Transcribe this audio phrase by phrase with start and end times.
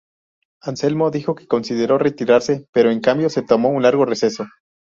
[0.63, 4.47] Anselmo dijo que consideró retirarse pero en cambio se tomó un largo receso.